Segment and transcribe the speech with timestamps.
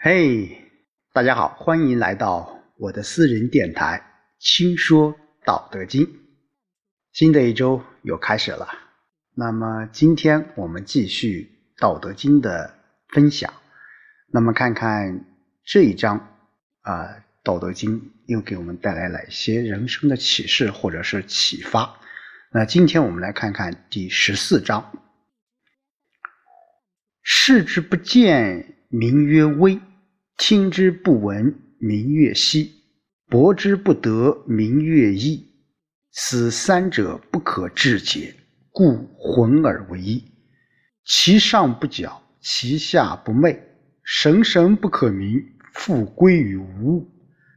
[0.00, 0.70] 嘿，
[1.12, 4.00] 大家好，欢迎来到我的私人电台
[4.44, 6.06] 《轻说道德经》。
[7.10, 8.68] 新的一周又开始了，
[9.34, 11.50] 那么今天我们继续
[11.80, 12.78] 《道德经》的
[13.08, 13.52] 分享。
[14.28, 15.24] 那么看看
[15.64, 16.32] 这一章
[16.82, 17.02] 啊，
[17.42, 21.98] 《道德经》又给我们带来哪些人生的启示或者是启发。
[22.52, 24.92] 那今天我们来看看第十四章：
[27.20, 29.80] 视之不见，名曰微。
[30.38, 32.70] 听之不闻，名曰希；
[33.26, 35.44] 博之不得，名曰一。
[36.12, 38.32] 此三者不可致诘，
[38.70, 40.24] 故混而为一。
[41.04, 43.60] 其上不矫，其下不昧，
[44.04, 47.10] 神神不可名，复归于无物。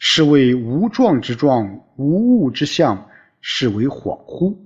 [0.00, 1.64] 是谓无状之状，
[1.96, 3.08] 无物之象，
[3.40, 4.58] 是为恍惚。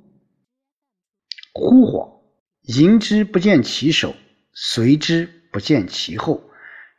[1.53, 2.23] 惚恍，
[2.63, 4.15] 迎之不见其首，
[4.55, 6.43] 随之不见其后。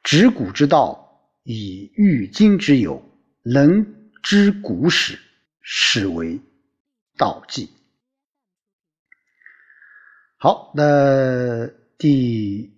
[0.02, 3.04] 执古之道，以御今之有，
[3.44, 3.86] 能
[4.24, 5.20] 知古始，
[5.62, 6.40] 是为
[7.18, 7.70] 道纪。
[10.38, 12.74] 好，那第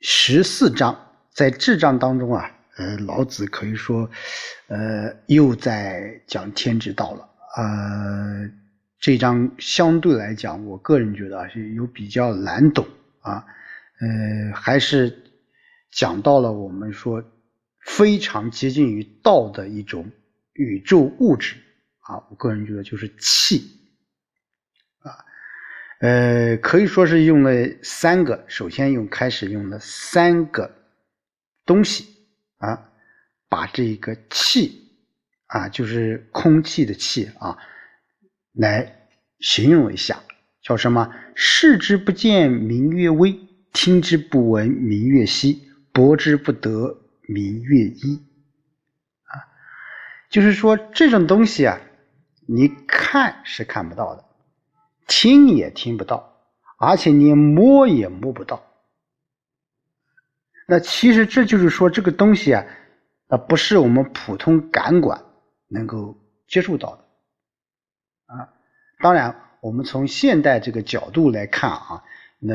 [0.00, 0.96] 十四章，
[1.32, 4.08] 在这章当中啊，呃，老子可以说，
[4.68, 7.28] 呃，又在讲天之道了。
[7.56, 8.48] 呃，
[9.00, 12.86] 这章相对来讲，我个人觉得是有比较难懂
[13.20, 13.44] 啊，
[14.00, 15.20] 呃，还是。
[15.94, 17.22] 讲到了我们说
[17.86, 20.10] 非常接近于道的一种
[20.52, 21.54] 宇宙物质
[22.00, 23.62] 啊，我个人觉得就是气
[24.98, 25.24] 啊，
[26.00, 30.70] 呃，可以说是用了三个，首先用开始用了三个
[31.64, 32.06] 东西
[32.58, 32.90] 啊，
[33.48, 34.90] 把这个气
[35.46, 37.56] 啊，就是空气的气啊，
[38.52, 40.22] 来形容一下，
[40.60, 41.14] 叫什么？
[41.36, 43.32] 视之不见，明月微；
[43.72, 45.70] 听之不闻，明月稀。
[45.94, 48.16] 博之不得，名曰一。
[49.22, 49.46] 啊，
[50.28, 51.78] 就是说这种东西啊，
[52.48, 54.24] 你看是看不到的，
[55.06, 56.36] 听也听不到，
[56.78, 58.64] 而且你摸也摸不到。
[60.66, 62.64] 那其实这就是说这个东西啊，
[63.28, 65.22] 啊不是我们普通感官
[65.68, 66.18] 能够
[66.48, 67.04] 接触到的。
[68.34, 68.48] 啊，
[68.98, 72.02] 当然我们从现代这个角度来看啊。
[72.46, 72.54] 那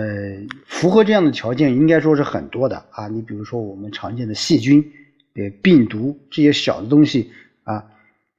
[0.67, 3.07] 符合这样的条件，应该说是很多的啊。
[3.07, 4.79] 你比如说我们常见的细菌、
[5.33, 7.31] 呃病毒这些小的东西
[7.63, 7.83] 啊，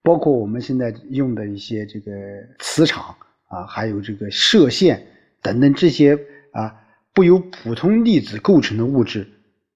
[0.01, 2.13] 包括我们现在用的一些这个
[2.61, 3.17] 磁场
[3.49, 5.05] 啊，还有这个射线
[5.43, 6.17] 等等这些
[6.53, 6.73] 啊，
[7.13, 9.27] 不由普通粒子构成的物质，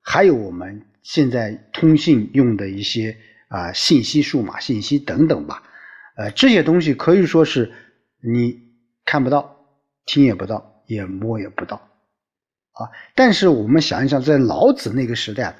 [0.00, 3.16] 还有我们现在通信用的一些
[3.48, 5.64] 啊信息、数码信息等等吧，
[6.16, 7.72] 呃，这些东西可以说是
[8.20, 8.60] 你
[9.04, 9.56] 看不到、
[10.06, 10.73] 听也不到。
[10.86, 11.76] 也摸也不到，
[12.72, 12.90] 啊！
[13.14, 15.56] 但是我们想一想，在老子那个时代，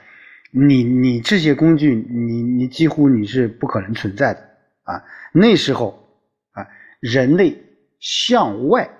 [0.50, 4.40] 你你这些工具，你你几乎你是不可能存在的
[4.82, 5.02] 啊！
[5.32, 6.08] 那时候
[6.52, 6.66] 啊，
[7.00, 7.56] 人类
[8.00, 8.90] 向外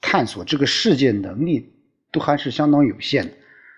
[0.00, 1.72] 探索这个世界能力
[2.10, 3.32] 都还是相当有限的，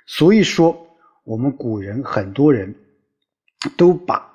[0.06, 0.86] 所以说
[1.24, 2.74] 我们古人很多人
[3.76, 4.32] 都把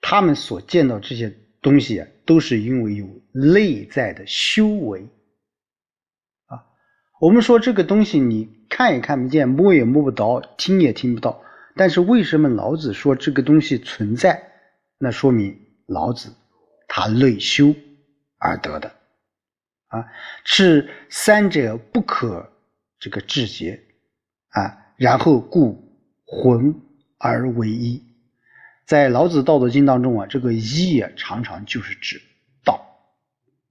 [0.00, 5.06] 他们所见到这些东西啊，都是因为有内在的修为。
[7.22, 11.40] 我们说这个东西你看也看不见，摸也摸不着，听也听不到。
[11.76, 14.42] 但是为什么老子说这个东西存在？
[14.98, 15.56] 那说明
[15.86, 16.34] 老子
[16.88, 17.72] 他内修
[18.38, 18.90] 而得的
[19.86, 20.04] 啊，
[20.42, 22.50] 是三者不可
[22.98, 23.78] 这个致诘
[24.48, 24.78] 啊。
[24.96, 25.96] 然后故
[26.26, 26.74] 混
[27.18, 28.02] 而为一。
[28.84, 32.20] 在老子《道德经》当中啊，这个一啊常常就是指
[32.64, 32.84] 道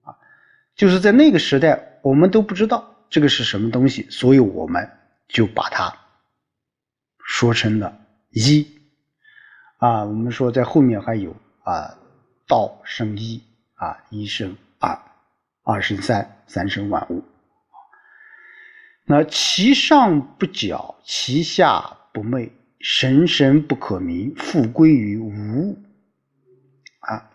[0.03, 0.15] 啊，
[0.73, 2.90] 就是在那个时代我们都不知道。
[3.11, 4.09] 这个是什么东西？
[4.09, 4.89] 所以我们
[5.27, 5.93] 就把它
[7.25, 7.99] 说成了
[8.29, 8.65] 一
[9.79, 10.05] 啊。
[10.05, 11.35] 我们说在后面还有
[11.65, 11.99] 啊，
[12.47, 13.43] 道生一
[13.75, 14.97] 啊，一生二，
[15.63, 17.21] 二生三，三生万物。
[19.03, 25.77] 那其上不矫，其下不昧，神神不可名，复归于无
[27.01, 27.29] 啊。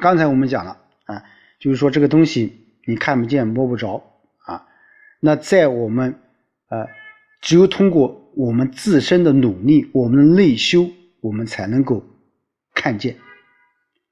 [0.00, 1.22] 刚才我们讲了啊，
[1.60, 4.10] 就是说这个东西你看不见摸不着。
[5.26, 6.20] 那在我们，
[6.68, 6.86] 呃，
[7.40, 10.90] 只有通过我们自身的努力，我们的内修，
[11.22, 12.04] 我们才能够
[12.74, 13.16] 看见。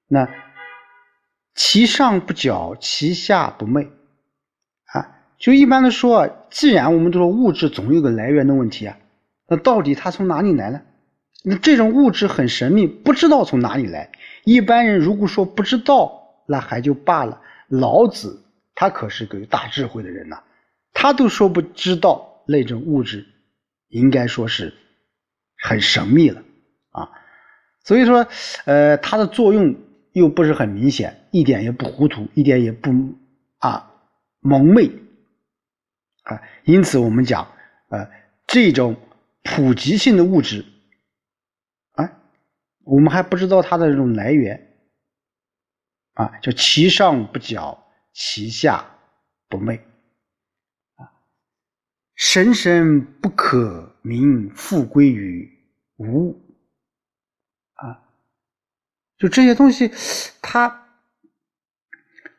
[0.09, 0.26] 那
[1.55, 3.91] 其上不矫，其下不昧，
[4.94, 8.97] 啊，就一般的说啊，既然我们都说物质总有个来源的问题啊，
[9.47, 10.81] 那到底它从哪里来呢？
[11.44, 14.11] 那这种物质很神秘，不知道从哪里来。
[14.44, 17.38] 一般人如果说不知道，那还就罢了。
[17.69, 18.43] 老子
[18.75, 20.43] 他可是个有大智慧的人呐。
[21.02, 23.26] 他都说不知道那种物质，
[23.88, 24.72] 应该说是
[25.56, 26.40] 很神秘了
[26.93, 27.10] 啊。
[27.82, 28.25] 所以说，
[28.66, 29.75] 呃，它的作用
[30.12, 32.93] 又不是很明显，一点也不糊涂，一点也不
[33.58, 33.90] 啊
[34.38, 34.93] 蒙昧
[36.22, 36.40] 啊。
[36.62, 37.52] 因此，我们讲，
[37.88, 38.08] 呃，
[38.46, 38.94] 这种
[39.43, 40.64] 普及性的物质，
[41.94, 42.12] 啊，
[42.84, 44.72] 我们还不知道它的这种来源
[46.14, 47.76] 啊，叫其上不矫，
[48.12, 48.87] 其下
[49.48, 49.84] 不昧，
[52.24, 55.50] 神神不可名，复归于
[55.96, 56.30] 无
[57.74, 57.98] 啊。
[59.19, 59.90] 就这些东西，
[60.40, 60.86] 它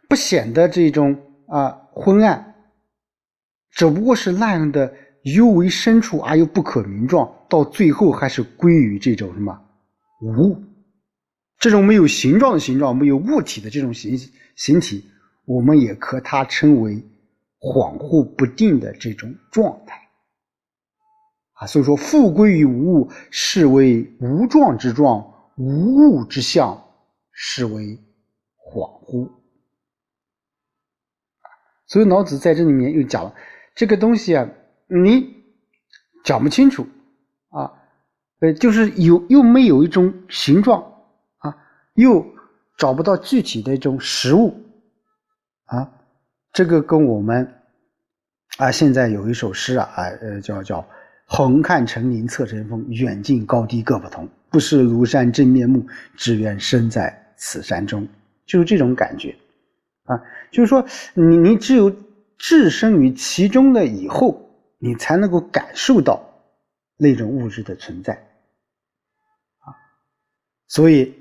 [0.07, 2.55] 不显得这种啊昏暗，
[3.71, 9.61] 只不过是那样的尤为深处而又不可名状，到最后还是归于这种什么
[10.21, 10.63] 无，
[11.59, 14.17] 这种没有形状的形状，没有物体的这种形
[14.55, 15.11] 形体，
[15.43, 17.03] 我们也可它称为
[17.63, 20.09] 恍惚不定的这种状态
[21.53, 21.65] 啊。
[21.65, 25.31] 所以说，复归于无物，是为无状之状。
[25.55, 26.83] 无物之象，
[27.31, 27.99] 是为
[28.57, 29.31] 恍惚。
[31.85, 33.35] 所以老子在这里面又讲了
[33.75, 34.49] 这个东西啊，
[34.87, 35.43] 你
[36.23, 36.87] 讲不清楚
[37.49, 37.71] 啊，
[38.39, 40.81] 呃，就是有又没有一种形状
[41.37, 41.55] 啊，
[41.93, 42.25] 又
[42.79, 44.59] 找不到具体的一种实物
[45.65, 45.93] 啊，
[46.53, 47.61] 这个跟我们
[48.57, 49.89] 啊现在有一首诗啊，
[50.21, 50.87] 呃，叫叫
[51.25, 54.29] 横看成岭侧成峰，远近高低各不同。
[54.49, 55.83] 不识庐山真面目，
[56.15, 58.07] 只缘身在此山中。
[58.45, 59.35] 就是这种感觉
[60.03, 60.21] 啊，
[60.51, 60.85] 就是说，
[61.15, 61.89] 你你只有
[62.37, 64.47] 置身于其中的以后，
[64.77, 66.21] 你才能够感受到
[66.97, 69.73] 那种物质的存在啊。
[70.67, 71.11] 所以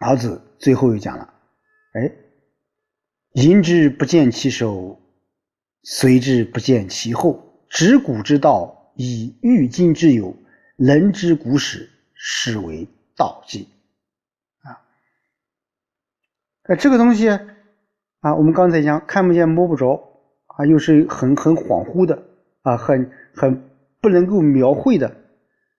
[0.00, 1.32] 老子最后又讲了
[1.94, 2.10] ：“哎，
[3.36, 4.98] 迎之不见其首，
[5.82, 7.66] 随之不见其后。
[7.68, 10.34] 执古之道，以御今之有。”
[10.76, 13.68] 人之古始，是为道纪
[14.62, 14.80] 啊。
[16.62, 22.22] 呃，这个东西啊，我们刚才讲看不见摸不着啊，又是很很恍惚的
[22.62, 23.68] 啊，很很
[24.00, 25.14] 不能够描绘的。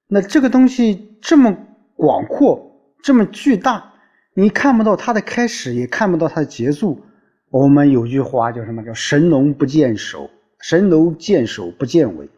[0.06, 1.58] 那这个东西这么
[1.96, 3.94] 广阔，这么巨大，
[4.36, 7.04] 你看不到它的开始，也看不到它的结束。
[7.50, 8.84] 我们有句话叫什么？
[8.84, 10.30] 叫神龙不见首，
[10.60, 12.30] 神龙见首不见尾。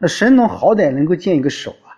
[0.00, 1.94] 那神龙好歹能够见一个首啊。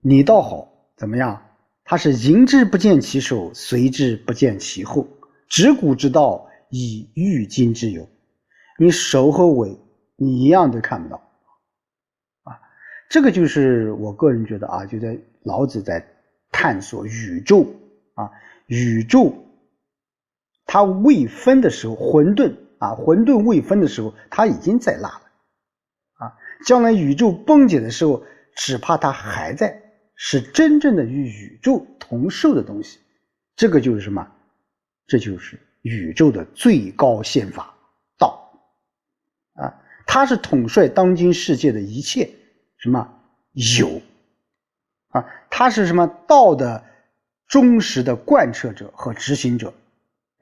[0.00, 1.40] 你倒好，怎么样？
[1.84, 5.06] 他是迎之不见其首，随之不见其后。
[5.48, 8.08] 执古之道，以御今之有。
[8.78, 9.78] 你首和尾，
[10.16, 11.16] 你一样都看不到
[12.44, 12.58] 啊！
[13.08, 16.04] 这个就是我个人觉得啊，就在老子在
[16.50, 17.66] 探索宇宙
[18.14, 18.30] 啊，
[18.66, 19.32] 宇宙
[20.66, 25.22] 它未分的时候，混沌啊，混沌未分的时候，它已经在那了
[26.14, 26.34] 啊。
[26.66, 28.22] 将来宇宙崩解的时候，
[28.56, 29.82] 只怕它还在。
[30.16, 33.00] 是真正的与宇宙同寿的东西，
[33.56, 34.30] 这个就是什么？
[35.08, 37.74] 这就是宇宙的最高宪法
[38.16, 38.52] 道
[39.54, 39.74] 啊！
[40.06, 42.30] 它是统帅当今世界的一切
[42.78, 43.12] 什么
[43.78, 44.00] 有
[45.08, 45.26] 啊？
[45.50, 46.84] 它是什么道的
[47.48, 49.74] 忠实的贯彻者和执行者？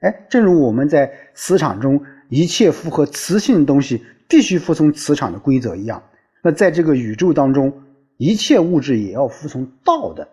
[0.03, 6.01] 哎，正如我们在磁场中，一切符合磁性的东西必须服从磁场的规则一样，
[6.41, 7.73] 那在这个宇宙当中。
[8.17, 10.25] 一切物质也要服从道的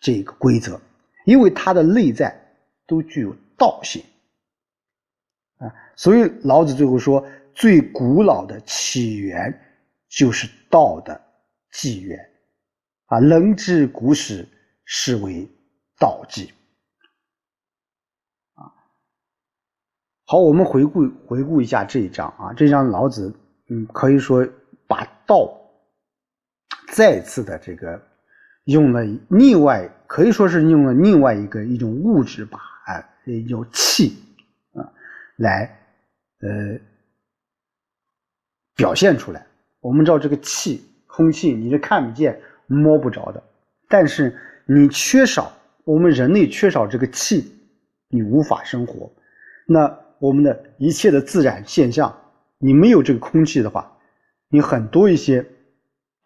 [0.00, 0.80] 这个规则，
[1.26, 2.34] 因为它的内在
[2.86, 4.02] 都具有道性
[5.58, 5.70] 啊。
[5.94, 9.54] 所以老子最后说，最古老的起源
[10.08, 11.20] 就是道的
[11.72, 12.18] 纪元
[13.04, 13.20] 啊。
[13.20, 14.48] 人之古始，
[14.86, 15.46] 是为
[16.00, 16.50] 道纪
[20.28, 23.32] 好，我们回顾回顾一下这一章啊，这一章老子
[23.68, 24.44] 嗯，可以说
[24.88, 25.48] 把道。
[26.92, 28.00] 再次的这个
[28.64, 32.98] 用了另外可以说是用了另外一个一种物质把啊
[33.46, 34.16] 有气
[34.72, 34.82] 啊
[35.36, 35.78] 来
[36.40, 36.76] 呃
[38.74, 39.46] 表现出来。
[39.80, 43.40] 我们知道这个气空气你是看不见摸不着的，
[43.88, 45.52] 但是你缺少
[45.84, 47.52] 我们人类缺少这个气，
[48.08, 49.08] 你无法生活。
[49.68, 49.86] 那
[50.18, 52.16] 我们的一切的自然现象，
[52.58, 53.96] 你没有这个空气的话，
[54.48, 55.44] 你很多一些。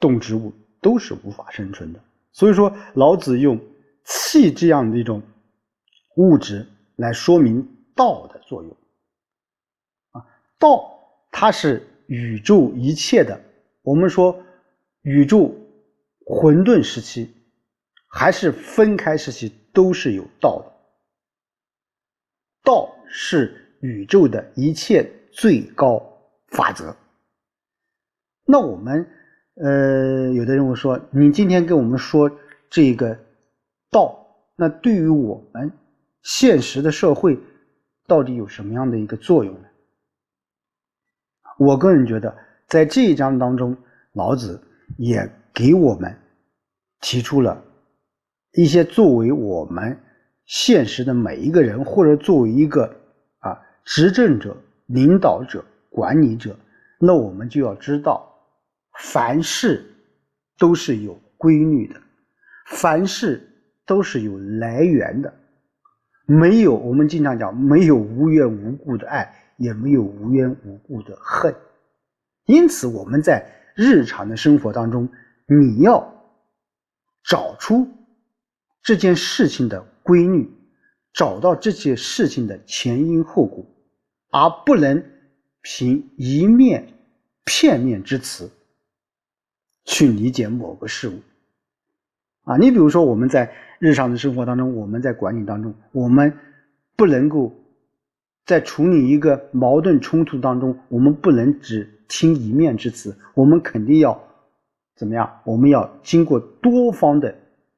[0.03, 2.01] 动植物都是无法生存的，
[2.33, 3.61] 所以说老子用
[4.03, 5.21] 气这样的一种
[6.17, 6.67] 物质
[6.97, 7.63] 来说明
[7.95, 8.75] 道的作用
[10.13, 10.25] 啊，
[10.59, 10.99] 道
[11.31, 13.39] 它是宇宙一切的，
[13.83, 14.43] 我们说
[15.03, 15.55] 宇宙
[16.25, 17.31] 混沌时期
[18.09, 20.73] 还是分开时期都是有道的，
[22.65, 26.03] 道是宇宙的一切最高
[26.49, 26.95] 法则，
[28.47, 29.07] 那我们。
[29.63, 32.31] 呃，有的人会说，你今天跟我们说
[32.71, 33.19] 这个
[33.91, 35.71] 道，那对于我们
[36.23, 37.39] 现实的社会
[38.07, 39.69] 到底有什么样的一个作用呢？
[41.59, 42.35] 我个人觉得，
[42.69, 43.77] 在这一章当中，
[44.15, 44.59] 老子
[44.97, 46.17] 也给我们
[47.03, 47.63] 提出了
[48.53, 49.95] 一些作为我们
[50.47, 52.91] 现实的每一个人，或者作为一个
[53.91, 54.57] 执政者、
[54.87, 56.57] 领导者、管理者，
[57.01, 58.33] 那我们就要知道，
[59.01, 59.85] 凡事
[60.57, 62.01] 都是有规律的，
[62.69, 63.47] 凡事
[63.85, 65.35] 都是有来源的，
[66.25, 69.37] 没有我们经常讲，没有无缘无故的爱。
[69.61, 71.55] 也没有无缘无故的恨，
[72.47, 73.45] 因此我们在
[73.75, 75.07] 日常的生活当中，
[75.45, 76.03] 你要
[77.29, 77.87] 找出
[78.83, 80.51] 这件事情的规律，
[81.13, 83.63] 找到这些事情的前因后果，
[84.31, 85.05] 而不能
[85.61, 86.89] 凭一面
[87.45, 88.51] 片面之词
[89.85, 91.21] 去理解某个事物。
[92.45, 96.37] 啊，你比如说我们在日常的生活当中，我们在管理当中，我们
[96.97, 97.53] 不能够。
[98.47, 104.21] 在处理一个矛盾冲突当中，我们不能只听一面之词，我们肯定要
[104.97, 105.41] 怎么样？
[105.45, 107.33] 我们要经过多方的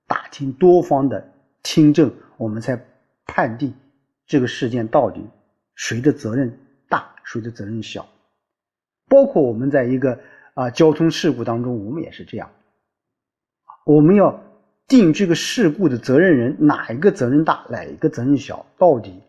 [0.06, 1.30] 打听、多方的
[1.62, 2.82] 听证，我们才
[3.26, 3.74] 判定
[4.26, 5.20] 这个事件到底
[5.74, 8.06] 谁的责任大，谁的责任小。
[9.08, 10.18] 包括我们在一个
[10.54, 12.50] 啊交通事故当中，我们也是这样，
[13.84, 14.42] 我们要
[14.86, 19.20] 定这个事故的责任人哪一个责任大，哪一个责任小，到底。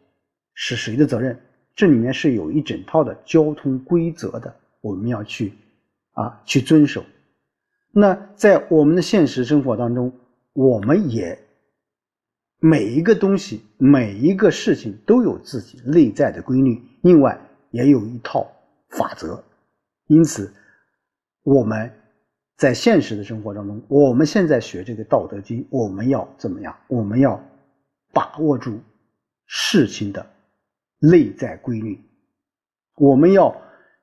[0.55, 1.39] 是谁的责任？
[1.75, 5.51] 这里面是有一整套的交通规则的，我们要去
[6.11, 7.03] 啊去遵守。
[7.91, 10.13] 那在我们的现实生活当中，
[10.53, 11.39] 我们也
[12.65, 17.37] 每一个东西、每一个事情都有自己内在的规律，另外
[17.71, 18.49] 也有一套
[18.87, 19.43] 法则。
[20.07, 20.49] 因此，
[21.43, 21.91] 我们
[22.55, 26.73] 在现实的生活当中，我们现在学这个《道德经》，我们要怎么样？
[26.87, 27.37] 我们要
[28.13, 28.79] 把握住
[29.45, 30.25] 事情的。
[31.05, 31.99] 内在规律，
[32.95, 33.53] 我们要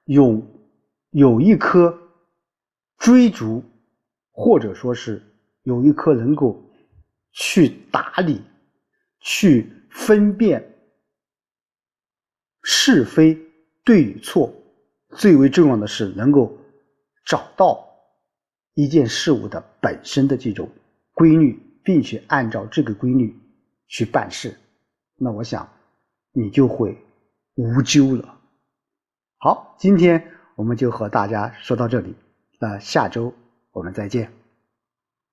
[0.05, 0.43] 有
[1.13, 1.99] 有一颗
[2.99, 3.65] 追逐，
[4.33, 5.23] 或者说是
[5.63, 6.63] 有一颗能够
[7.33, 8.43] 去打理、
[9.21, 10.75] 去分辨
[12.63, 13.39] 是非
[13.85, 14.53] 对与错，
[15.17, 16.59] 最为重要的是能够
[17.25, 17.89] 找到
[18.75, 20.69] 一件事物的本身的这种
[21.15, 23.35] 规律，并且按照这个规律
[23.87, 24.57] 去办事。
[25.17, 25.69] 那我想。
[26.33, 26.97] 你就会
[27.57, 28.39] 无咎了。
[29.39, 32.15] 好，今天我们就和大家说到这里，
[32.61, 33.35] 那下周
[33.73, 34.40] 我们再见。